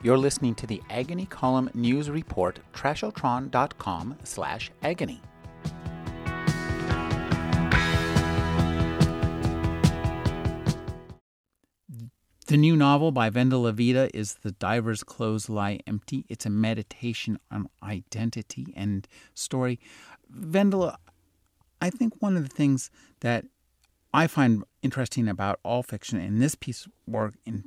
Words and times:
You're 0.00 0.16
listening 0.16 0.54
to 0.56 0.66
the 0.66 0.80
Agony 0.90 1.26
Column 1.26 1.70
News 1.74 2.08
Report, 2.08 2.60
trashotron.com 2.72 4.16
slash 4.22 4.70
agony. 4.80 5.20
The 12.46 12.56
new 12.56 12.76
novel 12.76 13.10
by 13.10 13.28
Vendela 13.28 13.74
Vida 13.74 14.08
is 14.14 14.34
The 14.36 14.52
Diver's 14.52 15.02
Clothes 15.02 15.50
Lie 15.50 15.80
Empty. 15.86 16.24
It's 16.28 16.46
a 16.46 16.50
meditation 16.50 17.40
on 17.50 17.68
identity 17.82 18.72
and 18.76 19.06
story. 19.34 19.80
Vendela, 20.32 20.96
I 21.82 21.90
think 21.90 22.14
one 22.20 22.36
of 22.36 22.48
the 22.48 22.54
things 22.54 22.92
that 23.20 23.46
I 24.14 24.28
find 24.28 24.62
interesting 24.80 25.28
about 25.28 25.58
all 25.64 25.82
fiction, 25.82 26.20
and 26.20 26.40
this 26.40 26.54
piece 26.54 26.86
of 26.86 26.92
work 27.06 27.34
in 27.44 27.64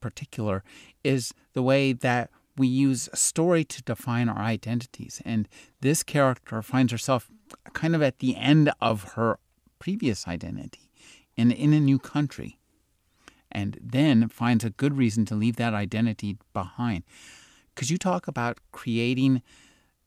particular, 0.00 0.62
is 1.04 1.32
the 1.52 1.62
way 1.62 1.92
that 1.92 2.30
we 2.56 2.66
use 2.66 3.08
a 3.12 3.16
story 3.16 3.64
to 3.64 3.82
define 3.82 4.28
our 4.28 4.42
identities. 4.42 5.22
And 5.24 5.48
this 5.80 6.02
character 6.02 6.62
finds 6.62 6.92
herself 6.92 7.30
kind 7.72 7.94
of 7.94 8.02
at 8.02 8.18
the 8.18 8.36
end 8.36 8.72
of 8.80 9.14
her 9.14 9.38
previous 9.78 10.28
identity 10.28 10.90
and 11.36 11.52
in 11.52 11.72
a 11.72 11.80
new 11.80 11.98
country, 11.98 12.58
and 13.50 13.78
then 13.82 14.28
finds 14.28 14.64
a 14.64 14.70
good 14.70 14.96
reason 14.96 15.24
to 15.26 15.34
leave 15.34 15.56
that 15.56 15.74
identity 15.74 16.36
behind. 16.52 17.02
Because 17.74 17.90
you 17.90 17.98
talk 17.98 18.28
about 18.28 18.58
creating 18.72 19.42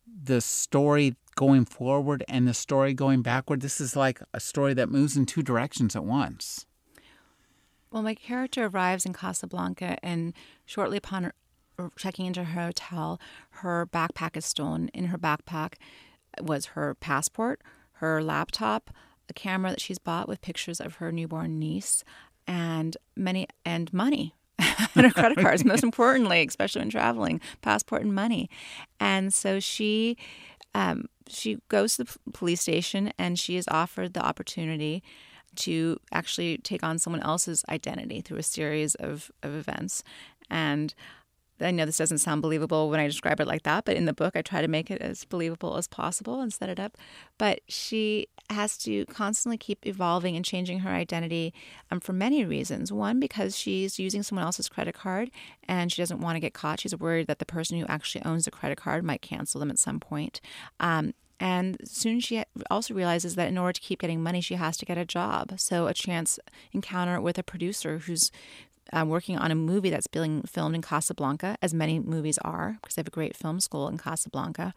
the 0.06 0.42
story 0.42 1.16
going 1.36 1.66
forward 1.66 2.24
and 2.28 2.48
the 2.48 2.54
story 2.54 2.94
going 2.94 3.22
backward. 3.22 3.62
This 3.62 3.82
is 3.82 3.96
like 3.96 4.22
a 4.34 4.40
story 4.40 4.74
that 4.76 4.90
moves 4.90 5.18
in 5.18 5.26
two 5.26 5.42
directions 5.42 5.96
at 5.96 6.06
once. 6.06 6.66
Well, 7.94 8.02
my 8.02 8.16
character 8.16 8.66
arrives 8.66 9.06
in 9.06 9.14
Casablanca, 9.14 10.04
and 10.04 10.34
shortly 10.66 10.98
upon 10.98 11.32
checking 11.96 12.26
into 12.26 12.44
her 12.44 12.64
hotel, 12.64 13.22
her 13.62 13.86
backpack 13.86 14.36
is 14.36 14.48
stolen. 14.48 14.90
In 14.96 15.06
her 15.06 15.18
backpack 15.20 15.76
was 16.42 16.66
her 16.68 16.96
passport, 16.96 17.62
her 17.98 18.24
laptop, 18.24 18.90
a 19.30 19.34
camera 19.34 19.70
that 19.70 19.80
she's 19.80 20.00
bought 20.00 20.28
with 20.28 20.42
pictures 20.42 20.82
of 20.82 20.96
her 20.96 21.12
newborn 21.12 21.60
niece, 21.60 22.04
and 22.48 22.98
many 23.16 23.48
and 23.64 23.94
money 23.94 24.34
and 24.58 25.06
her 25.06 25.12
credit 25.12 25.38
cards. 25.38 25.64
Most 25.66 25.84
importantly, 25.84 26.44
especially 26.48 26.82
when 26.82 26.90
traveling, 26.90 27.40
passport 27.62 28.02
and 28.02 28.16
money. 28.16 28.50
And 29.00 29.32
so 29.32 29.60
she 29.60 30.18
um, 30.74 31.06
she 31.28 31.60
goes 31.70 31.98
to 31.98 32.06
the 32.06 32.18
police 32.34 32.62
station 32.62 33.14
and 33.20 33.38
she 33.38 33.56
is 33.56 33.68
offered 33.68 34.16
the 34.16 34.26
opportunity 34.26 35.04
to 35.58 36.00
actually 36.12 36.58
take 36.58 36.84
on 36.84 37.00
someone 37.00 37.22
else's 37.22 37.64
identity 37.70 38.22
through 38.22 38.38
a 38.38 38.44
series 38.44 38.96
of, 38.96 39.32
of 39.42 39.56
events. 39.56 40.04
And 40.50 40.94
I 41.62 41.72
know 41.72 41.86
this 41.86 41.98
doesn't 41.98 42.18
sound 42.18 42.42
believable 42.42 42.90
when 42.90 43.00
I 43.00 43.08
describe 43.08 43.40
it 43.40 43.48
like 43.48 43.64
that, 43.64 43.86
but 43.86 43.96
in 43.96 44.06
the 44.06 44.14
book, 44.14 44.36
I 44.36 44.42
try 44.42 44.62
to 44.62 44.68
make 44.68 44.90
it 44.90 45.02
as 45.02 45.24
believable 45.24 45.78
as 45.78 45.88
possible 45.88 46.42
and 46.42 46.52
set 46.52 46.70
it 46.70 46.80
up. 46.80 46.98
But 47.38 47.62
she 47.68 48.28
has 48.50 48.78
to 48.80 49.06
constantly 49.06 49.58
keep 49.58 49.86
evolving 49.86 50.36
and 50.36 50.44
changing 50.44 50.80
her 50.80 50.90
identity 50.90 51.54
um, 51.92 52.00
for 52.00 52.14
many 52.14 52.44
reasons. 52.44 52.92
One, 52.92 53.20
because 53.20 53.58
she's 53.58 54.00
using 54.00 54.24
someone 54.24 54.46
else's 54.46 54.70
credit 54.70 54.96
card 54.96 55.32
and 55.68 55.92
she 55.92 56.02
doesn't 56.02 56.20
want 56.20 56.36
to 56.36 56.42
get 56.42 56.54
caught. 56.54 56.82
She's 56.82 56.98
worried 56.98 57.28
that 57.28 57.40
the 57.40 57.46
person 57.46 57.80
who 57.80 57.86
actually 57.86 58.26
owns 58.26 58.46
the 58.46 58.52
credit 58.52 58.78
card 58.78 59.04
might 59.04 59.22
cancel 59.22 59.60
them 59.60 59.70
at 59.70 59.80
some 59.80 60.00
point. 60.00 60.42
Um, 60.80 61.14
and 61.40 61.78
soon 61.86 62.20
she 62.20 62.44
also 62.70 62.94
realizes 62.94 63.36
that 63.36 63.48
in 63.48 63.58
order 63.58 63.74
to 63.74 63.82
keep 63.82 64.00
getting 64.00 64.22
money, 64.22 64.42
she 64.42 64.56
has 64.56 64.78
to 64.78 64.86
get 64.86 64.98
a 64.98 65.06
job. 65.06 65.60
So 65.60 65.88
a 65.88 65.94
chance 65.94 66.40
encounter 66.72 67.20
with 67.20 67.38
a 67.38 67.44
producer 67.44 68.00
who's 68.00 68.32
um, 68.92 69.10
working 69.10 69.38
on 69.38 69.52
a 69.52 69.56
movie 69.56 69.90
that's 69.90 70.08
being 70.08 70.44
filmed 70.44 70.76
in 70.76 70.82
Casablanca, 70.82 71.58
as 71.62 71.74
many 71.74 72.00
movies 72.00 72.38
are, 72.40 72.78
because 72.82 72.96
they 72.96 73.00
have 73.00 73.08
a 73.08 73.12
great 73.12 73.36
film 73.36 73.60
school 73.60 73.88
in 73.88 73.98
Casablanca. 73.98 74.74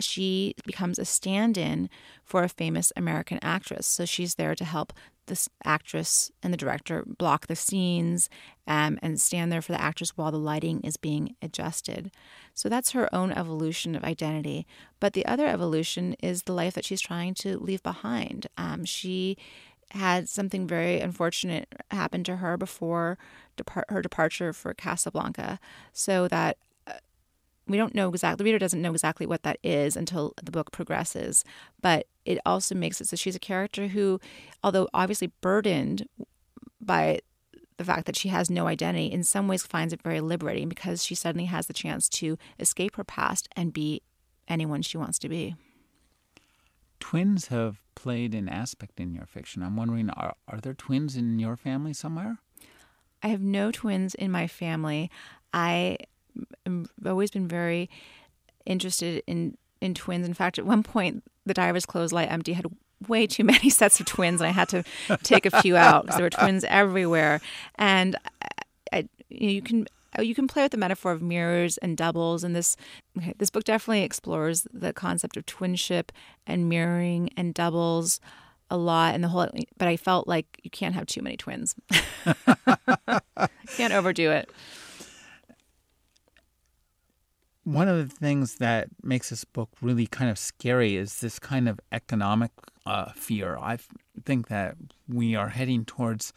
She 0.00 0.54
becomes 0.66 0.98
a 0.98 1.04
stand 1.04 1.56
in 1.56 1.88
for 2.24 2.42
a 2.42 2.48
famous 2.48 2.92
American 2.96 3.38
actress. 3.42 3.86
So 3.86 4.04
she's 4.04 4.34
there 4.34 4.54
to 4.54 4.64
help 4.64 4.92
this 5.26 5.48
actress 5.64 6.30
and 6.42 6.52
the 6.52 6.58
director 6.58 7.02
block 7.06 7.46
the 7.46 7.56
scenes 7.56 8.28
um, 8.66 8.98
and 9.02 9.20
stand 9.20 9.50
there 9.50 9.62
for 9.62 9.72
the 9.72 9.80
actress 9.80 10.16
while 10.16 10.30
the 10.30 10.38
lighting 10.38 10.80
is 10.82 10.96
being 10.96 11.34
adjusted. 11.40 12.10
So 12.52 12.68
that's 12.68 12.90
her 12.92 13.12
own 13.14 13.32
evolution 13.32 13.94
of 13.94 14.04
identity. 14.04 14.66
But 15.00 15.14
the 15.14 15.26
other 15.26 15.46
evolution 15.46 16.14
is 16.22 16.42
the 16.42 16.52
life 16.52 16.74
that 16.74 16.84
she's 16.84 17.00
trying 17.00 17.34
to 17.34 17.58
leave 17.58 17.82
behind. 17.82 18.48
Um, 18.58 18.84
she 18.84 19.36
had 19.90 20.28
something 20.28 20.66
very 20.66 21.00
unfortunate 21.00 21.68
happen 21.90 22.24
to 22.24 22.36
her 22.36 22.56
before 22.56 23.16
depart- 23.56 23.90
her 23.90 24.02
departure 24.02 24.52
for 24.52 24.74
Casablanca, 24.74 25.60
so 25.92 26.26
that 26.28 26.58
we 27.66 27.76
don't 27.76 27.94
know 27.94 28.08
exactly, 28.08 28.36
the 28.36 28.44
reader 28.44 28.58
doesn't 28.58 28.82
know 28.82 28.92
exactly 28.92 29.26
what 29.26 29.42
that 29.42 29.58
is 29.62 29.96
until 29.96 30.34
the 30.42 30.50
book 30.50 30.70
progresses. 30.70 31.44
But 31.80 32.06
it 32.24 32.38
also 32.44 32.74
makes 32.74 33.00
it 33.00 33.08
so 33.08 33.16
she's 33.16 33.36
a 33.36 33.40
character 33.40 33.88
who, 33.88 34.20
although 34.62 34.88
obviously 34.92 35.32
burdened 35.40 36.08
by 36.80 37.20
the 37.76 37.84
fact 37.84 38.06
that 38.06 38.16
she 38.16 38.28
has 38.28 38.50
no 38.50 38.66
identity, 38.66 39.06
in 39.06 39.24
some 39.24 39.48
ways 39.48 39.64
finds 39.64 39.92
it 39.92 40.02
very 40.02 40.20
liberating 40.20 40.68
because 40.68 41.04
she 41.04 41.14
suddenly 41.14 41.46
has 41.46 41.66
the 41.66 41.72
chance 41.72 42.08
to 42.08 42.38
escape 42.60 42.96
her 42.96 43.04
past 43.04 43.48
and 43.56 43.72
be 43.72 44.02
anyone 44.46 44.82
she 44.82 44.98
wants 44.98 45.18
to 45.18 45.28
be 45.28 45.56
twins 47.04 47.48
have 47.48 47.82
played 47.94 48.34
an 48.34 48.48
aspect 48.48 48.98
in 48.98 49.12
your 49.12 49.26
fiction. 49.26 49.62
I'm 49.62 49.76
wondering, 49.76 50.08
are, 50.08 50.34
are 50.48 50.58
there 50.58 50.72
twins 50.72 51.16
in 51.16 51.38
your 51.38 51.54
family 51.54 51.92
somewhere? 51.92 52.38
I 53.22 53.28
have 53.28 53.42
no 53.42 53.70
twins 53.70 54.14
in 54.14 54.30
my 54.30 54.46
family. 54.46 55.10
I 55.52 55.98
have 56.66 56.88
always 57.06 57.30
been 57.30 57.48
very 57.48 57.90
interested 58.66 59.22
in, 59.26 59.56
in 59.80 59.94
twins. 59.94 60.26
In 60.26 60.34
fact, 60.34 60.58
at 60.58 60.66
one 60.66 60.82
point, 60.82 61.22
the 61.46 61.54
diver's 61.54 61.86
clothes 61.86 62.12
Lie 62.12 62.24
empty 62.24 62.52
had 62.54 62.66
way 63.08 63.26
too 63.26 63.44
many 63.52 63.70
sets 63.70 64.00
of 64.00 64.06
twins, 64.06 64.40
and 64.40 64.48
I 64.48 64.52
had 64.52 64.68
to 64.70 64.84
take 65.22 65.46
a 65.46 65.60
few 65.62 65.76
out 65.76 66.04
because 66.04 66.16
there 66.16 66.26
were 66.26 66.30
twins 66.30 66.64
everywhere. 66.64 67.40
And 67.76 68.16
I, 68.92 69.08
you, 69.28 69.50
you 69.50 69.62
can 69.62 69.86
you 70.20 70.34
can 70.34 70.46
play 70.46 70.62
with 70.62 70.72
the 70.72 70.78
metaphor 70.78 71.12
of 71.12 71.22
mirrors 71.22 71.76
and 71.78 71.96
doubles 71.96 72.44
and 72.44 72.54
this 72.54 72.76
okay, 73.18 73.34
this 73.38 73.50
book 73.50 73.64
definitely 73.64 74.02
explores 74.02 74.66
the 74.72 74.92
concept 74.92 75.36
of 75.36 75.44
twinship 75.46 76.10
and 76.46 76.68
mirroring 76.68 77.30
and 77.36 77.52
doubles 77.52 78.20
a 78.70 78.76
lot 78.76 79.14
and 79.14 79.24
the 79.24 79.28
whole 79.28 79.48
but 79.76 79.88
I 79.88 79.96
felt 79.96 80.28
like 80.28 80.60
you 80.62 80.70
can't 80.70 80.94
have 80.94 81.06
too 81.06 81.22
many 81.22 81.36
twins. 81.36 81.74
can't 83.76 83.92
overdo 83.92 84.30
it. 84.30 84.48
One 87.64 87.88
of 87.88 87.96
the 87.96 88.14
things 88.14 88.56
that 88.56 88.88
makes 89.02 89.30
this 89.30 89.44
book 89.44 89.70
really 89.80 90.06
kind 90.06 90.30
of 90.30 90.38
scary 90.38 90.96
is 90.96 91.20
this 91.20 91.38
kind 91.38 91.68
of 91.68 91.80
economic 91.92 92.50
uh, 92.84 93.12
fear. 93.12 93.56
I 93.58 93.78
think 94.24 94.48
that 94.48 94.76
we 95.08 95.34
are 95.34 95.48
heading 95.48 95.84
towards 95.84 96.32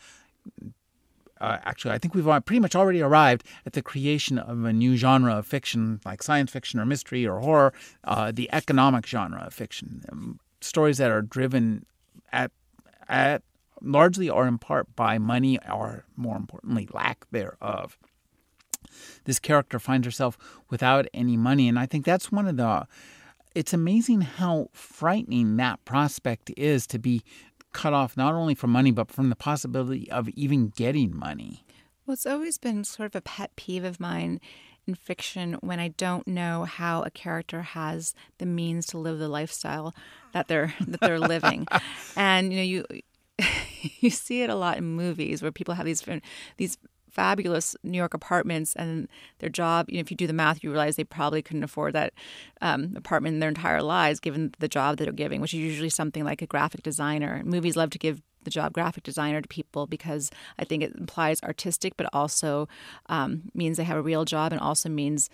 uh, 1.40 1.58
actually, 1.64 1.94
I 1.94 1.98
think 1.98 2.16
we've 2.16 2.26
pretty 2.46 2.60
much 2.60 2.76
already 2.76 3.02
arrived 3.02 3.46
at 3.66 3.74
the 3.74 3.82
creation 3.82 4.38
of 4.40 4.64
a 4.64 4.74
new 4.74 4.96
genre 4.96 5.36
of 5.36 5.46
fiction, 5.46 6.00
like 6.06 6.24
science 6.24 6.52
fiction 6.52 6.80
or 6.80 6.86
mystery 6.86 7.28
or 7.28 7.40
horror, 7.40 7.74
uh, 8.04 8.32
the 8.32 8.50
economic 8.52 9.06
genre 9.06 9.44
of 9.46 9.54
fiction. 9.54 10.04
Um, 10.12 10.40
stories 10.62 10.98
that 10.98 11.12
are 11.12 11.22
driven 11.22 11.86
at, 12.32 12.52
at 13.08 13.44
largely 13.82 14.30
or 14.30 14.48
in 14.48 14.58
part 14.58 14.96
by 14.96 15.18
money 15.18 15.60
or, 15.72 16.06
more 16.16 16.36
importantly, 16.36 16.88
lack 16.92 17.26
thereof. 17.32 17.98
This 19.26 19.40
character 19.40 19.80
finds 19.80 20.06
herself 20.06 20.38
without 20.70 21.08
any 21.14 21.38
money, 21.38 21.68
and 21.68 21.78
I 21.80 21.86
think 21.86 22.06
that's 22.06 22.32
one 22.32 22.48
of 22.48 22.58
the. 22.58 22.88
It's 23.56 23.74
amazing 23.74 24.22
how 24.22 24.70
frightening 24.74 25.58
that 25.58 25.84
prospect 25.84 26.52
is 26.56 26.86
to 26.88 27.00
be 27.00 27.24
cut 27.74 27.94
off 27.94 28.16
not 28.16 28.34
only 28.34 28.56
from 28.56 28.72
money, 28.72 28.92
but 28.92 29.12
from 29.12 29.30
the 29.30 29.36
possibility 29.36 30.10
of 30.12 30.30
even 30.30 30.70
getting 30.70 31.16
money. 31.16 31.64
Well, 32.06 32.14
it's 32.14 32.26
always 32.26 32.58
been 32.58 32.84
sort 32.84 33.08
of 33.08 33.16
a 33.16 33.22
pet 33.22 33.56
peeve 33.56 33.84
of 33.84 34.00
mine 34.00 34.40
in 34.88 34.96
fiction 34.96 35.58
when 35.62 35.80
I 35.80 35.90
don't 35.90 36.28
know 36.28 36.64
how 36.64 37.04
a 37.04 37.12
character 37.12 37.62
has 37.62 38.16
the 38.38 38.46
means 38.46 38.86
to 38.88 38.98
live 38.98 39.20
the 39.20 39.28
lifestyle 39.28 39.94
that 40.34 40.48
they're 40.48 40.74
that 40.88 41.02
they're 41.02 41.20
living, 41.20 41.68
and 42.16 42.54
you 42.54 42.58
know 42.58 42.64
you 42.64 42.86
you 44.00 44.10
see 44.10 44.42
it 44.42 44.50
a 44.50 44.56
lot 44.56 44.78
in 44.78 44.86
movies 44.86 45.42
where 45.42 45.52
people 45.52 45.74
have 45.74 45.86
these 45.86 46.04
these 46.58 46.78
fabulous 47.18 47.76
New 47.84 47.98
York 47.98 48.14
apartments 48.14 48.76
and 48.76 49.10
their 49.40 49.50
job, 49.50 49.90
you 49.90 49.96
know, 49.96 50.02
if 50.02 50.12
you 50.12 50.16
do 50.16 50.28
the 50.28 50.34
math, 50.34 50.64
you 50.64 50.70
realize 50.70 50.96
they 50.96 51.04
probably 51.04 51.42
couldn't 51.42 51.64
afford 51.64 51.94
that 51.94 52.14
um, 52.62 52.94
apartment 52.96 53.34
in 53.34 53.40
their 53.40 53.50
entire 53.50 53.82
lives, 53.82 54.20
given 54.20 54.54
the 54.60 54.68
job 54.68 54.98
that 54.98 55.04
they're 55.04 55.14
giving, 55.14 55.42
which 55.42 55.54
is 55.54 55.60
usually 55.60 55.90
something 55.90 56.24
like 56.24 56.44
a 56.44 56.46
graphic 56.46 56.84
designer. 56.84 57.42
Movies 57.44 57.76
love 57.76 57.90
to 57.90 57.98
give 57.98 58.22
the 58.44 58.52
job 58.52 58.72
graphic 58.72 59.04
designer 59.04 59.42
to 59.42 59.48
people 59.48 59.88
because 59.88 60.30
I 60.60 60.64
think 60.64 60.84
it 60.84 60.96
implies 60.96 61.42
artistic, 61.42 61.98
but 61.98 62.08
also 62.14 62.70
um, 63.08 63.50
means 63.56 63.78
they 63.78 63.84
have 63.84 63.98
a 63.98 64.02
real 64.02 64.24
job 64.24 64.54
and 64.54 64.62
also 64.62 64.88
means 64.88 65.30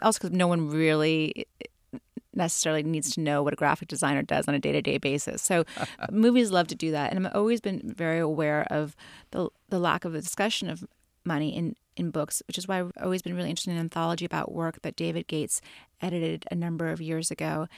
also 0.00 0.18
because 0.20 0.30
no 0.30 0.46
one 0.46 0.70
really 0.70 1.46
necessarily 2.36 2.82
needs 2.82 3.10
to 3.14 3.20
know 3.20 3.42
what 3.42 3.52
a 3.52 3.56
graphic 3.56 3.88
designer 3.88 4.22
does 4.22 4.46
on 4.46 4.54
a 4.54 4.58
day-to-day 4.58 4.98
basis. 4.98 5.42
So 5.42 5.64
movies 6.10 6.50
love 6.50 6.68
to 6.68 6.74
do 6.74 6.92
that 6.92 7.12
and 7.12 7.26
I've 7.26 7.34
always 7.34 7.60
been 7.60 7.82
very 7.84 8.18
aware 8.18 8.66
of 8.70 8.94
the 9.32 9.48
the 9.68 9.78
lack 9.78 10.04
of 10.04 10.14
a 10.14 10.20
discussion 10.20 10.70
of 10.70 10.84
money 11.26 11.54
in 11.54 11.76
in 11.96 12.10
books, 12.10 12.42
which 12.46 12.58
is 12.58 12.68
why 12.68 12.80
I've 12.80 12.92
always 13.02 13.22
been 13.22 13.34
really 13.34 13.48
interested 13.48 13.70
in 13.70 13.78
anthology 13.78 14.26
about 14.26 14.52
work 14.52 14.82
that 14.82 14.96
David 14.96 15.26
Gates 15.26 15.62
edited 16.02 16.44
a 16.50 16.54
number 16.54 16.90
of 16.90 17.00
years 17.00 17.30
ago 17.30 17.68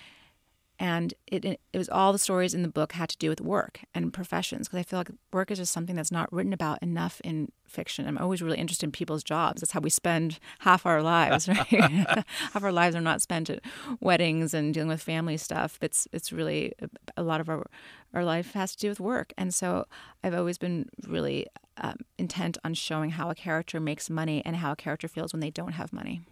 and 0.80 1.12
it, 1.26 1.44
it 1.44 1.78
was 1.78 1.88
all 1.88 2.12
the 2.12 2.18
stories 2.18 2.54
in 2.54 2.62
the 2.62 2.68
book 2.68 2.92
had 2.92 3.08
to 3.08 3.16
do 3.18 3.28
with 3.28 3.40
work 3.40 3.80
and 3.94 4.12
professions 4.12 4.68
because 4.68 4.78
I 4.78 4.82
feel 4.84 5.00
like 5.00 5.10
work 5.32 5.50
is 5.50 5.58
just 5.58 5.72
something 5.72 5.96
that's 5.96 6.12
not 6.12 6.32
written 6.32 6.52
about 6.52 6.80
enough 6.82 7.20
in 7.24 7.50
fiction. 7.66 8.06
I'm 8.06 8.16
always 8.16 8.40
really 8.40 8.58
interested 8.58 8.86
in 8.86 8.92
people's 8.92 9.24
jobs. 9.24 9.60
That's 9.60 9.72
how 9.72 9.80
we 9.80 9.90
spend 9.90 10.38
half 10.60 10.86
our 10.86 11.02
lives, 11.02 11.48
right? 11.48 11.66
half 12.52 12.62
our 12.62 12.70
lives 12.70 12.94
are 12.94 13.00
not 13.00 13.22
spent 13.22 13.50
at 13.50 13.60
weddings 14.00 14.54
and 14.54 14.72
dealing 14.72 14.88
with 14.88 15.02
family 15.02 15.36
stuff. 15.36 15.78
It's 15.82 16.06
it's 16.12 16.32
really 16.32 16.72
a 17.16 17.22
lot 17.22 17.40
of 17.40 17.48
our 17.48 17.66
our 18.14 18.24
life 18.24 18.52
has 18.52 18.76
to 18.76 18.78
do 18.78 18.88
with 18.88 19.00
work, 19.00 19.32
and 19.36 19.52
so 19.52 19.84
I've 20.22 20.34
always 20.34 20.58
been 20.58 20.88
really 21.06 21.46
um, 21.80 21.96
intent 22.18 22.58
on 22.64 22.74
showing 22.74 23.10
how 23.10 23.30
a 23.30 23.34
character 23.34 23.80
makes 23.80 24.10
money 24.10 24.42
and 24.44 24.56
how 24.56 24.72
a 24.72 24.76
character 24.76 25.08
feels 25.08 25.32
when 25.32 25.40
they 25.40 25.50
don't 25.50 25.72
have 25.72 25.92
money 25.92 26.22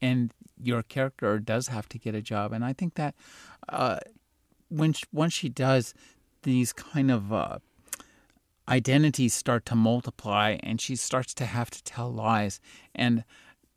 and 0.00 0.32
your 0.60 0.82
character 0.82 1.38
does 1.38 1.68
have 1.68 1.88
to 1.88 1.98
get 1.98 2.14
a 2.14 2.22
job. 2.22 2.52
And 2.52 2.64
I 2.64 2.72
think 2.72 2.94
that 2.94 3.14
uh, 3.68 3.98
when 4.68 4.92
she, 4.92 5.04
once 5.12 5.32
she 5.32 5.48
does, 5.48 5.94
these 6.42 6.72
kind 6.72 7.10
of 7.10 7.32
uh, 7.32 7.58
identities 8.68 9.34
start 9.34 9.66
to 9.66 9.74
multiply, 9.74 10.56
and 10.62 10.80
she 10.80 10.96
starts 10.96 11.34
to 11.34 11.46
have 11.46 11.70
to 11.70 11.82
tell 11.82 12.12
lies. 12.12 12.60
And 12.94 13.24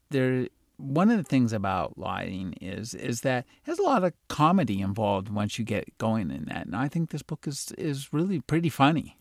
there, 0.10 0.48
one 0.78 1.10
of 1.10 1.18
the 1.18 1.24
things 1.24 1.54
about 1.54 1.98
lying 1.98 2.54
is 2.62 2.94
is 2.94 3.22
that 3.22 3.46
there's 3.66 3.80
a 3.80 3.84
lot 3.84 4.04
of 4.04 4.14
comedy 4.28 4.82
involved 4.82 5.30
once 5.30 5.58
you 5.58 5.66
get 5.66 5.98
going 5.98 6.32
in 6.32 6.46
that. 6.46 6.66
And 6.66 6.76
I 6.76 6.88
think 6.88 7.10
this 7.10 7.24
book 7.24 7.48
is 7.48 7.72
is 7.78 8.14
really 8.14 8.42
pretty 8.42 8.70
funny. 8.70 9.18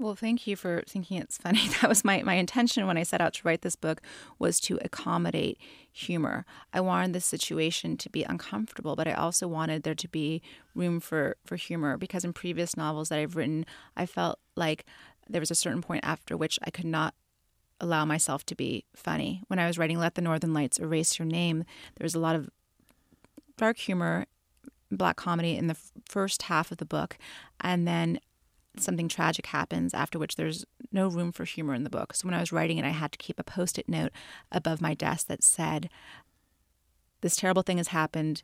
Well, 0.00 0.14
thank 0.14 0.46
you 0.46 0.54
for 0.54 0.84
thinking 0.86 1.18
it's 1.18 1.38
funny. 1.38 1.68
That 1.80 1.88
was 1.88 2.04
my, 2.04 2.22
my 2.22 2.34
intention 2.34 2.86
when 2.86 2.96
I 2.96 3.02
set 3.02 3.20
out 3.20 3.34
to 3.34 3.42
write 3.44 3.62
this 3.62 3.74
book 3.74 4.00
was 4.38 4.60
to 4.60 4.78
accommodate 4.84 5.58
humor. 5.90 6.46
I 6.72 6.80
wanted 6.80 7.14
the 7.14 7.20
situation 7.20 7.96
to 7.96 8.08
be 8.08 8.22
uncomfortable, 8.22 8.94
but 8.94 9.08
I 9.08 9.12
also 9.12 9.48
wanted 9.48 9.82
there 9.82 9.96
to 9.96 10.08
be 10.08 10.40
room 10.74 11.00
for, 11.00 11.36
for 11.44 11.56
humor 11.56 11.96
because 11.96 12.24
in 12.24 12.32
previous 12.32 12.76
novels 12.76 13.08
that 13.08 13.18
I've 13.18 13.34
written, 13.34 13.66
I 13.96 14.06
felt 14.06 14.38
like 14.54 14.84
there 15.28 15.40
was 15.40 15.50
a 15.50 15.56
certain 15.56 15.82
point 15.82 16.04
after 16.04 16.36
which 16.36 16.60
I 16.62 16.70
could 16.70 16.84
not 16.84 17.14
allow 17.80 18.04
myself 18.04 18.46
to 18.46 18.54
be 18.54 18.84
funny. 18.94 19.42
When 19.48 19.58
I 19.58 19.66
was 19.66 19.78
writing 19.78 19.98
Let 19.98 20.14
the 20.14 20.22
Northern 20.22 20.54
Lights 20.54 20.78
Erase 20.78 21.18
Your 21.18 21.26
Name, 21.26 21.64
there 21.96 22.04
was 22.04 22.14
a 22.14 22.20
lot 22.20 22.36
of 22.36 22.48
dark 23.56 23.78
humor, 23.78 24.26
black 24.90 25.16
comedy 25.16 25.56
in 25.56 25.66
the 25.66 25.76
first 26.08 26.42
half 26.42 26.70
of 26.70 26.78
the 26.78 26.84
book. 26.84 27.18
And 27.60 27.86
then 27.86 28.20
something 28.80 29.08
tragic 29.08 29.46
happens, 29.46 29.94
after 29.94 30.18
which 30.18 30.36
there's 30.36 30.64
no 30.92 31.08
room 31.08 31.32
for 31.32 31.44
humor 31.44 31.74
in 31.74 31.84
the 31.84 31.90
book. 31.90 32.14
So 32.14 32.26
when 32.26 32.34
I 32.34 32.40
was 32.40 32.52
writing 32.52 32.78
it, 32.78 32.84
I 32.84 32.90
had 32.90 33.12
to 33.12 33.18
keep 33.18 33.38
a 33.38 33.44
post 33.44 33.78
it 33.78 33.88
note 33.88 34.12
above 34.50 34.80
my 34.80 34.94
desk 34.94 35.26
that 35.28 35.42
said, 35.42 35.88
This 37.20 37.36
terrible 37.36 37.62
thing 37.62 37.78
has 37.78 37.88
happened. 37.88 38.42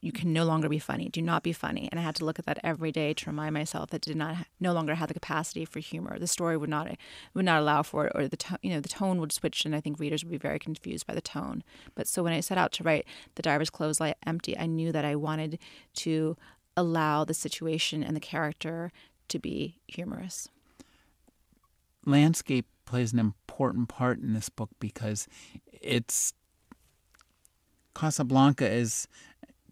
You 0.00 0.10
can 0.10 0.32
no 0.32 0.44
longer 0.44 0.70
be 0.70 0.78
funny. 0.78 1.10
Do 1.10 1.20
not 1.20 1.42
be 1.42 1.52
funny. 1.52 1.88
And 1.90 2.00
I 2.00 2.02
had 2.02 2.14
to 2.16 2.24
look 2.24 2.38
at 2.38 2.46
that 2.46 2.58
every 2.64 2.92
day 2.92 3.12
to 3.12 3.30
remind 3.30 3.52
myself 3.52 3.90
that 3.90 4.00
did 4.00 4.16
not 4.16 4.46
no 4.58 4.72
longer 4.72 4.94
have 4.94 5.08
the 5.08 5.14
capacity 5.14 5.66
for 5.66 5.80
humor. 5.80 6.18
The 6.18 6.26
story 6.26 6.56
would 6.56 6.70
not 6.70 6.96
would 7.34 7.44
not 7.44 7.60
allow 7.60 7.82
for 7.82 8.06
it, 8.06 8.12
or 8.14 8.26
the 8.26 8.58
you 8.62 8.70
know 8.70 8.80
the 8.80 8.88
tone 8.88 9.20
would 9.20 9.32
switch, 9.32 9.66
and 9.66 9.76
I 9.76 9.80
think 9.80 10.00
readers 10.00 10.24
would 10.24 10.30
be 10.30 10.38
very 10.38 10.58
confused 10.58 11.06
by 11.06 11.14
the 11.14 11.20
tone. 11.20 11.62
But 11.94 12.08
so 12.08 12.22
when 12.22 12.32
I 12.32 12.40
set 12.40 12.56
out 12.56 12.72
to 12.72 12.84
write 12.84 13.06
"The 13.34 13.42
Diver's 13.42 13.70
Clothes 13.70 14.00
Lie 14.00 14.14
Empty," 14.26 14.56
I 14.56 14.64
knew 14.64 14.92
that 14.92 15.04
I 15.04 15.14
wanted 15.14 15.58
to 15.96 16.36
allow 16.76 17.24
the 17.24 17.34
situation 17.34 18.02
and 18.02 18.16
the 18.16 18.20
character 18.20 18.92
to 19.32 19.38
be 19.38 19.80
humorous. 19.88 20.48
Landscape 22.06 22.66
plays 22.84 23.12
an 23.12 23.18
important 23.18 23.88
part 23.88 24.18
in 24.20 24.34
this 24.34 24.48
book 24.48 24.70
because 24.78 25.26
it's 25.72 26.32
Casablanca 27.94 28.68
is 28.68 29.06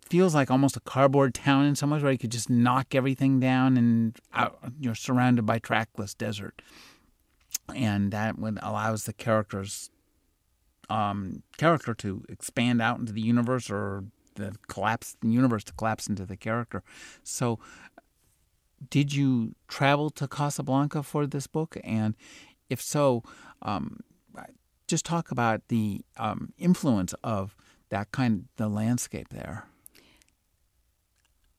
feels 0.02 0.34
like 0.34 0.50
almost 0.50 0.76
a 0.76 0.80
cardboard 0.80 1.34
town 1.34 1.64
in 1.64 1.76
some 1.76 1.90
ways 1.90 2.02
where 2.02 2.10
you 2.12 2.18
could 2.18 2.32
just 2.32 2.50
knock 2.50 2.94
everything 2.94 3.38
down 3.38 3.76
and 3.76 4.18
out, 4.34 4.58
you're 4.80 4.94
surrounded 4.94 5.46
by 5.46 5.58
trackless 5.58 6.14
desert. 6.14 6.62
And 7.74 8.10
that 8.12 8.36
would 8.38 8.58
allows 8.60 9.04
the 9.04 9.12
characters 9.12 9.90
um, 10.88 11.44
character 11.56 11.94
to 11.94 12.24
expand 12.28 12.82
out 12.82 12.98
into 12.98 13.12
the 13.12 13.20
universe 13.20 13.70
or 13.70 14.04
the 14.34 14.56
collapse 14.68 15.16
the 15.20 15.28
universe 15.28 15.62
to 15.64 15.72
collapse 15.74 16.08
into 16.08 16.26
the 16.26 16.36
character. 16.36 16.82
So 17.22 17.58
did 18.88 19.12
you 19.12 19.54
travel 19.68 20.10
to 20.10 20.26
Casablanca 20.26 21.02
for 21.02 21.26
this 21.26 21.46
book? 21.46 21.76
And 21.84 22.14
if 22.68 22.80
so, 22.80 23.22
um, 23.62 24.00
just 24.88 25.04
talk 25.04 25.30
about 25.30 25.68
the 25.68 26.02
um, 26.16 26.52
influence 26.58 27.14
of 27.22 27.56
that 27.90 28.10
kind, 28.12 28.48
the 28.56 28.68
landscape 28.68 29.28
there. 29.30 29.66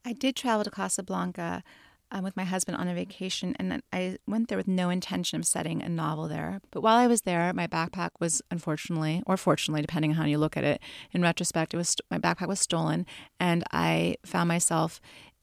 I 0.04 0.14
did 0.14 0.36
travel 0.36 0.64
to 0.64 0.72
Casablanca 0.72 1.64
um, 2.12 2.24
with 2.24 2.36
my 2.36 2.44
husband 2.44 2.78
on 2.78 2.88
a 2.88 2.94
vacation, 2.94 3.56
and 3.58 3.82
I 3.94 4.18
went 4.28 4.50
there 4.50 4.58
with 4.58 4.68
no 4.68 4.90
intention 4.90 5.40
of 5.40 5.46
setting 5.46 5.82
a 5.82 5.88
novel 5.88 6.28
there. 6.28 6.60
But 6.72 6.82
while 6.82 6.98
I 6.98 7.08
was 7.08 7.22
there, 7.22 7.54
my 7.54 7.68
backpack 7.68 8.10
was 8.20 8.42
unfortunately, 8.52 9.24
or 9.26 9.38
fortunately, 9.38 9.82
depending 9.82 10.12
on 10.12 10.18
how 10.18 10.26
you 10.26 10.38
look 10.38 10.58
at 10.58 10.66
it, 10.66 10.82
in 11.12 11.22
retrospect, 11.22 11.74
it 11.74 11.78
was 11.78 11.96
my 12.10 12.18
backpack 12.18 12.48
was 12.48 12.60
stolen, 12.60 13.06
and 13.40 13.64
I 13.72 14.18
found 14.26 14.50
myself 14.50 15.00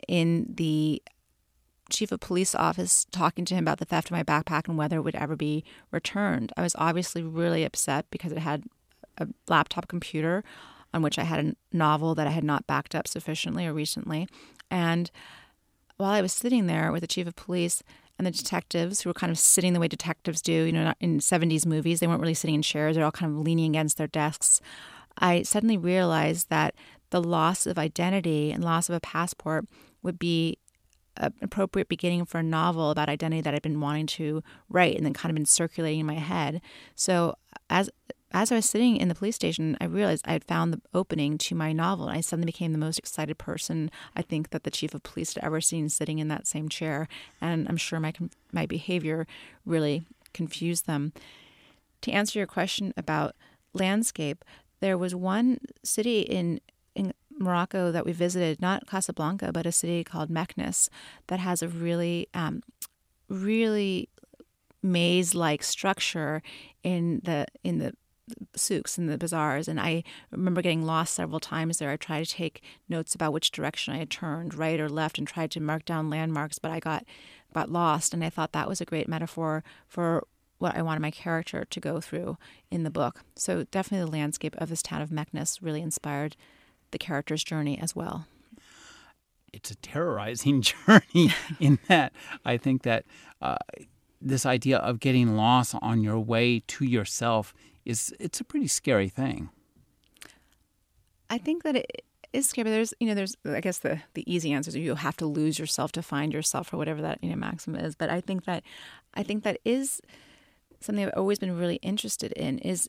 in 0.06 0.46
the 0.56 1.02
chief 1.90 2.12
of 2.12 2.20
police 2.20 2.54
office 2.54 3.06
talking 3.10 3.44
to 3.46 3.54
him 3.54 3.64
about 3.64 3.78
the 3.78 3.84
theft 3.84 4.08
of 4.08 4.12
my 4.12 4.22
backpack 4.22 4.68
and 4.68 4.76
whether 4.76 4.96
it 4.96 5.02
would 5.02 5.14
ever 5.16 5.36
be 5.36 5.64
returned. 5.90 6.52
I 6.56 6.62
was 6.62 6.76
obviously 6.78 7.22
really 7.22 7.64
upset 7.64 8.06
because 8.10 8.32
it 8.32 8.38
had 8.38 8.64
a 9.18 9.28
laptop 9.48 9.88
computer 9.88 10.44
on 10.94 11.02
which 11.02 11.18
I 11.18 11.24
had 11.24 11.44
a 11.44 11.76
novel 11.76 12.14
that 12.14 12.26
I 12.26 12.30
had 12.30 12.44
not 12.44 12.66
backed 12.66 12.94
up 12.94 13.06
sufficiently 13.06 13.66
or 13.66 13.72
recently. 13.72 14.28
And 14.70 15.10
while 15.96 16.12
I 16.12 16.22
was 16.22 16.32
sitting 16.32 16.66
there 16.66 16.92
with 16.92 17.02
the 17.02 17.06
chief 17.06 17.26
of 17.26 17.36
police 17.36 17.82
and 18.16 18.26
the 18.26 18.30
detectives 18.30 19.00
who 19.00 19.10
were 19.10 19.14
kind 19.14 19.30
of 19.30 19.38
sitting 19.38 19.72
the 19.72 19.80
way 19.80 19.88
detectives 19.88 20.40
do, 20.40 20.52
you 20.52 20.72
know, 20.72 20.94
in 21.00 21.18
70s 21.18 21.66
movies, 21.66 22.00
they 22.00 22.06
weren't 22.06 22.20
really 22.20 22.34
sitting 22.34 22.54
in 22.54 22.62
chairs, 22.62 22.96
they're 22.96 23.04
all 23.04 23.10
kind 23.10 23.32
of 23.32 23.38
leaning 23.38 23.70
against 23.70 23.98
their 23.98 24.06
desks. 24.06 24.60
I 25.18 25.42
suddenly 25.42 25.76
realized 25.76 26.48
that 26.48 26.74
the 27.10 27.22
loss 27.22 27.66
of 27.66 27.78
identity 27.78 28.52
and 28.52 28.62
loss 28.62 28.88
of 28.88 28.94
a 28.94 29.00
passport 29.00 29.66
would 30.02 30.18
be 30.18 30.58
an 31.18 31.34
appropriate 31.42 31.88
beginning 31.88 32.24
for 32.24 32.38
a 32.38 32.42
novel 32.42 32.90
about 32.90 33.08
identity 33.08 33.42
that 33.42 33.54
I'd 33.54 33.62
been 33.62 33.80
wanting 33.80 34.06
to 34.06 34.42
write 34.68 34.96
and 34.96 35.04
then 35.04 35.12
kind 35.12 35.30
of 35.30 35.34
been 35.34 35.46
circulating 35.46 36.00
in 36.00 36.06
my 36.06 36.14
head. 36.14 36.60
So 36.94 37.36
as 37.68 37.90
as 38.30 38.52
I 38.52 38.56
was 38.56 38.68
sitting 38.68 38.96
in 38.96 39.08
the 39.08 39.14
police 39.14 39.36
station, 39.36 39.76
I 39.80 39.86
realized 39.86 40.26
I 40.28 40.32
had 40.32 40.44
found 40.44 40.72
the 40.72 40.82
opening 40.92 41.38
to 41.38 41.54
my 41.54 41.72
novel. 41.72 42.08
And 42.08 42.18
I 42.18 42.20
suddenly 42.20 42.46
became 42.46 42.72
the 42.72 42.78
most 42.78 42.98
excited 42.98 43.38
person 43.38 43.90
I 44.14 44.22
think 44.22 44.50
that 44.50 44.64
the 44.64 44.70
chief 44.70 44.92
of 44.94 45.02
police 45.02 45.32
had 45.32 45.42
ever 45.42 45.62
seen 45.62 45.88
sitting 45.88 46.18
in 46.18 46.28
that 46.28 46.46
same 46.46 46.68
chair. 46.68 47.08
And 47.40 47.66
I'm 47.68 47.78
sure 47.78 48.00
my 48.00 48.12
my 48.52 48.66
behavior 48.66 49.26
really 49.64 50.04
confused 50.34 50.86
them. 50.86 51.12
To 52.02 52.12
answer 52.12 52.38
your 52.38 52.46
question 52.46 52.92
about 52.96 53.34
landscape, 53.72 54.44
there 54.80 54.98
was 54.98 55.14
one 55.14 55.58
city 55.82 56.20
in 56.20 56.38
in 56.48 56.60
Morocco 57.48 57.90
that 57.90 58.04
we 58.04 58.12
visited, 58.12 58.60
not 58.60 58.86
Casablanca, 58.86 59.52
but 59.52 59.66
a 59.66 59.72
city 59.72 60.04
called 60.04 60.30
Meknes 60.30 60.88
that 61.28 61.40
has 61.40 61.62
a 61.62 61.68
really, 61.68 62.28
um, 62.34 62.62
really 63.28 64.08
maze-like 64.82 65.62
structure 65.62 66.42
in 66.82 67.20
the 67.24 67.46
in 67.64 67.78
the 67.78 67.92
souks 68.54 68.98
and 68.98 69.08
the 69.08 69.18
bazaars. 69.18 69.68
And 69.68 69.80
i 69.80 70.04
remember 70.30 70.62
getting 70.62 70.84
lost 70.84 71.14
several 71.14 71.40
times 71.40 71.78
there. 71.78 71.90
I 71.90 71.96
tried 71.96 72.26
to 72.26 72.30
take 72.30 72.62
notes 72.88 73.14
about 73.14 73.32
which 73.32 73.50
direction 73.50 73.94
i 73.94 73.98
had 73.98 74.10
turned 74.10 74.54
right 74.54 74.78
or 74.78 74.88
left 74.88 75.18
and 75.18 75.26
tried 75.26 75.50
to 75.52 75.60
mark 75.60 75.84
down 75.84 76.10
landmarks 76.10 76.58
but 76.58 76.70
i 76.70 76.78
got 76.78 77.04
got 77.54 77.70
lost. 77.70 78.12
And 78.14 78.22
i 78.24 78.30
thought 78.30 78.52
that 78.52 78.68
was 78.68 78.80
a 78.80 78.84
great 78.84 79.08
metaphor 79.08 79.64
for 79.86 80.26
what 80.58 80.76
i 80.76 80.82
wanted 80.82 81.00
my 81.00 81.10
character 81.10 81.64
to 81.64 81.80
go 81.80 82.00
through 82.00 82.36
in 82.70 82.82
the 82.82 82.90
book. 82.90 83.22
So 83.34 83.64
definitely 83.64 84.04
the 84.04 84.18
landscape 84.18 84.54
of 84.58 84.68
this 84.68 84.82
town 84.82 85.02
of 85.02 85.10
meknes 85.10 85.58
really 85.62 85.82
inspired 85.82 86.36
the 86.90 86.98
character's 86.98 87.44
journey 87.44 87.78
as 87.78 87.94
well. 87.94 88.26
It's 89.52 89.70
a 89.70 89.76
terrorizing 89.76 90.62
journey 90.86 91.32
in 91.60 91.78
that 91.88 92.12
I 92.44 92.56
think 92.56 92.82
that 92.82 93.04
uh, 93.40 93.56
this 94.20 94.44
idea 94.44 94.78
of 94.78 95.00
getting 95.00 95.36
lost 95.36 95.74
on 95.80 96.02
your 96.02 96.18
way 96.18 96.60
to 96.60 96.84
yourself 96.84 97.54
is 97.84 98.14
it's 98.18 98.40
a 98.40 98.44
pretty 98.44 98.68
scary 98.68 99.08
thing. 99.08 99.50
I 101.30 101.38
think 101.38 101.62
that 101.62 101.76
it 101.76 102.04
is 102.32 102.48
scary. 102.48 102.64
But 102.64 102.70
There's, 102.70 102.94
you 103.00 103.06
know, 103.06 103.14
there's, 103.14 103.36
I 103.46 103.60
guess 103.60 103.78
the, 103.78 104.00
the 104.14 104.30
easy 104.32 104.52
answer 104.52 104.70
is 104.70 104.76
you 104.76 104.94
have 104.94 105.16
to 105.18 105.26
lose 105.26 105.58
yourself 105.58 105.92
to 105.92 106.02
find 106.02 106.32
yourself 106.32 106.72
or 106.72 106.76
whatever 106.76 107.02
that, 107.02 107.22
you 107.22 107.30
know, 107.30 107.36
maxim 107.36 107.74
is. 107.74 107.94
But 107.94 108.10
I 108.10 108.20
think 108.20 108.44
that, 108.44 108.62
I 109.14 109.22
think 109.22 109.44
that 109.44 109.58
is 109.64 110.00
something 110.80 111.04
I've 111.04 111.12
always 111.16 111.38
been 111.38 111.56
really 111.56 111.76
interested 111.76 112.32
in 112.32 112.58
is 112.58 112.88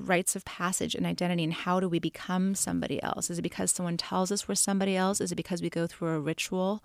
rites 0.00 0.36
of 0.36 0.44
passage 0.44 0.94
and 0.94 1.06
identity 1.06 1.44
and 1.44 1.52
how 1.52 1.80
do 1.80 1.88
we 1.88 1.98
become 1.98 2.54
somebody 2.54 3.02
else? 3.02 3.30
Is 3.30 3.38
it 3.38 3.42
because 3.42 3.70
someone 3.70 3.96
tells 3.96 4.32
us 4.32 4.48
we're 4.48 4.54
somebody 4.54 4.96
else? 4.96 5.20
Is 5.20 5.32
it 5.32 5.36
because 5.36 5.62
we 5.62 5.70
go 5.70 5.86
through 5.86 6.08
a 6.08 6.20
ritual? 6.20 6.82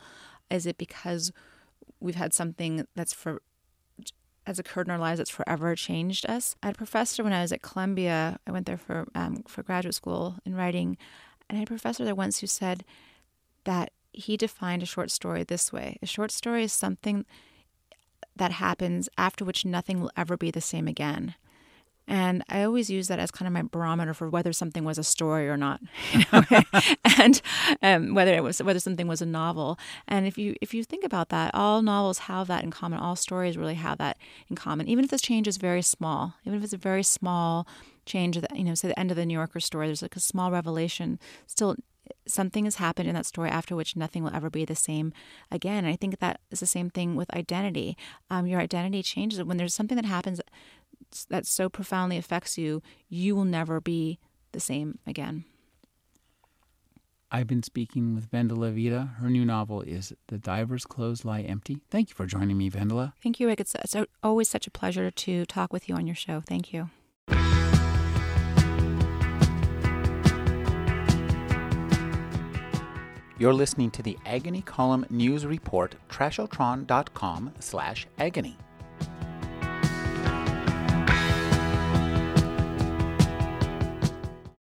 Is 0.49 0.65
it 0.65 0.77
because 0.77 1.31
we've 1.99 2.15
had 2.15 2.33
something 2.33 2.85
that's 2.95 3.13
for 3.13 3.41
has 4.45 4.59
occurred 4.59 4.87
in 4.87 4.91
our 4.91 4.99
lives 4.99 5.17
that's 5.17 5.29
forever 5.29 5.75
changed 5.75 6.25
us. 6.29 6.55
I 6.61 6.67
had 6.67 6.75
a 6.75 6.77
professor 6.77 7.23
when 7.23 7.33
I 7.33 7.41
was 7.41 7.51
at 7.51 7.63
Columbia. 7.63 8.39
I 8.45 8.51
went 8.51 8.67
there 8.67 8.77
for 8.77 9.07
um, 9.15 9.43
for 9.47 9.63
graduate 9.63 9.95
school 9.95 10.35
in 10.45 10.55
writing, 10.55 10.97
and 11.49 11.57
I 11.57 11.59
had 11.59 11.67
a 11.67 11.69
professor 11.69 12.05
there 12.05 12.15
once 12.15 12.39
who 12.39 12.47
said 12.47 12.85
that 13.63 13.91
he 14.13 14.37
defined 14.37 14.83
a 14.83 14.87
short 14.87 15.11
story 15.11 15.43
this 15.43 15.73
way: 15.73 15.97
a 16.01 16.05
short 16.05 16.31
story 16.31 16.63
is 16.63 16.73
something 16.73 17.25
that 18.35 18.51
happens 18.51 19.09
after 19.17 19.45
which 19.45 19.65
nothing 19.65 20.01
will 20.01 20.11
ever 20.15 20.37
be 20.37 20.51
the 20.51 20.61
same 20.61 20.87
again. 20.87 21.35
And 22.07 22.43
I 22.49 22.63
always 22.63 22.89
use 22.89 23.07
that 23.07 23.19
as 23.19 23.31
kind 23.31 23.47
of 23.47 23.53
my 23.53 23.63
barometer 23.63 24.13
for 24.13 24.29
whether 24.29 24.53
something 24.53 24.83
was 24.83 24.97
a 24.97 25.03
story 25.03 25.49
or 25.49 25.57
not, 25.57 25.81
you 26.13 26.23
know? 26.31 26.43
and 27.17 27.41
um, 27.81 28.13
whether 28.13 28.33
it 28.33 28.43
was 28.43 28.61
whether 28.61 28.79
something 28.79 29.07
was 29.07 29.21
a 29.21 29.25
novel. 29.25 29.79
And 30.07 30.27
if 30.27 30.37
you 30.37 30.55
if 30.61 30.73
you 30.73 30.83
think 30.83 31.03
about 31.03 31.29
that, 31.29 31.51
all 31.53 31.81
novels 31.81 32.19
have 32.19 32.47
that 32.47 32.63
in 32.63 32.71
common. 32.71 32.99
All 32.99 33.15
stories 33.15 33.57
really 33.57 33.75
have 33.75 33.97
that 33.97 34.17
in 34.49 34.55
common. 34.55 34.87
Even 34.87 35.03
if 35.03 35.11
this 35.11 35.21
change 35.21 35.47
is 35.47 35.57
very 35.57 35.81
small, 35.81 36.35
even 36.45 36.59
if 36.59 36.63
it's 36.63 36.73
a 36.73 36.77
very 36.77 37.03
small 37.03 37.67
change, 38.05 38.39
that 38.39 38.55
you 38.55 38.63
know, 38.63 38.75
say 38.75 38.87
the 38.87 38.99
end 38.99 39.11
of 39.11 39.17
the 39.17 39.25
New 39.25 39.33
Yorker 39.33 39.59
story, 39.59 39.87
there's 39.87 40.01
like 40.01 40.15
a 40.15 40.19
small 40.19 40.51
revelation. 40.51 41.19
Still, 41.47 41.75
something 42.27 42.65
has 42.65 42.75
happened 42.75 43.07
in 43.09 43.15
that 43.15 43.25
story 43.25 43.49
after 43.49 43.75
which 43.75 43.95
nothing 43.95 44.23
will 44.23 44.35
ever 44.35 44.49
be 44.49 44.65
the 44.65 44.75
same 44.75 45.13
again. 45.51 45.85
And 45.85 45.87
I 45.87 45.95
think 45.95 46.19
that 46.19 46.39
is 46.51 46.59
the 46.59 46.65
same 46.65 46.89
thing 46.89 47.15
with 47.15 47.33
identity. 47.35 47.97
Um, 48.29 48.47
your 48.47 48.59
identity 48.59 49.03
changes 49.03 49.41
when 49.43 49.57
there's 49.57 49.73
something 49.73 49.95
that 49.95 50.05
happens 50.05 50.39
that 51.29 51.45
so 51.45 51.69
profoundly 51.69 52.17
affects 52.17 52.57
you, 52.57 52.81
you 53.09 53.35
will 53.35 53.45
never 53.45 53.79
be 53.81 54.19
the 54.51 54.59
same 54.59 54.99
again. 55.05 55.45
I've 57.31 57.47
been 57.47 57.63
speaking 57.63 58.15
with 58.15 58.31
Vendela 58.31 58.73
Vida. 58.73 59.15
Her 59.19 59.29
new 59.29 59.43
novel 59.43 59.81
is 59.81 60.13
The 60.27 60.37
Diver's 60.37 60.85
Clothes 60.85 61.25
Lie 61.25 61.41
Empty. 61.41 61.81
Thank 61.89 62.09
you 62.09 62.15
for 62.15 62.25
joining 62.25 62.57
me, 62.57 62.69
Vendela. 62.69 63.13
Thank 63.21 63.39
you, 63.39 63.47
Rick. 63.47 63.59
It's, 63.59 63.75
it's 63.75 63.95
always 64.23 64.47
such 64.47 64.67
a 64.67 64.71
pleasure 64.71 65.11
to 65.11 65.45
talk 65.45 65.73
with 65.73 65.89
you 65.89 65.95
on 65.95 66.07
your 66.07 66.15
show. 66.15 66.41
Thank 66.41 66.71
you. 66.71 66.89
You're 73.37 73.53
listening 73.53 73.91
to 73.91 74.01
the 74.01 74.17
Agony 74.25 74.61
Column 74.61 75.05
News 75.09 75.45
Report, 75.45 75.93
trashotron.com 76.09 77.51
slash 77.59 78.07
agony. 78.17 78.57